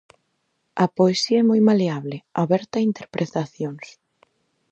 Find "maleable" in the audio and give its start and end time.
1.69-2.17